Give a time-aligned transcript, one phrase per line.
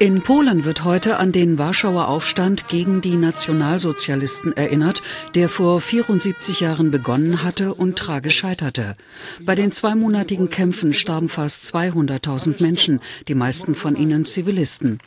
[0.00, 5.02] In Polen wird heute an den Warschauer Aufstand gegen die Nationalsozialisten erinnert,
[5.34, 8.94] der vor 74 Jahren begonnen hatte und tragisch scheiterte.
[9.40, 15.00] Bei den zweimonatigen Kämpfen starben fast 200.000 Menschen, die meisten von ihnen Zivilisten.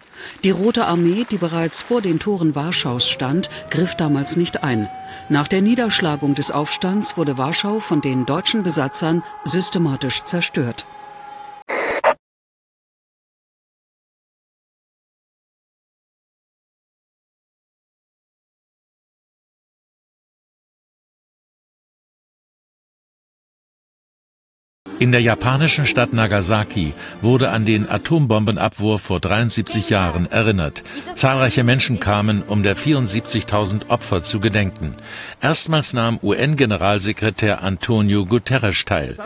[0.43, 4.89] Die Rote Armee, die bereits vor den Toren Warschaus stand, griff damals nicht ein.
[5.30, 10.84] Nach der Niederschlagung des Aufstands wurde Warschau von den deutschen Besatzern systematisch zerstört.
[25.01, 30.83] In der japanischen Stadt Nagasaki wurde an den Atombombenabwurf vor 73 Jahren erinnert.
[31.15, 34.94] Zahlreiche Menschen kamen, um der 74.000 Opfer zu gedenken.
[35.42, 39.17] Erstmals nahm UN-Generalsekretär Antonio Guterres teil.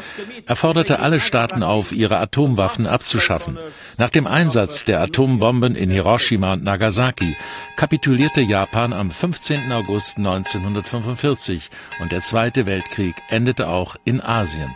[0.45, 3.59] Er forderte alle Staaten auf, ihre Atomwaffen abzuschaffen.
[3.97, 7.35] Nach dem Einsatz der Atombomben in Hiroshima und Nagasaki
[7.75, 9.73] kapitulierte Japan am 15.
[9.73, 11.69] August 1945
[11.99, 14.73] und der Zweite Weltkrieg endete auch in Asien.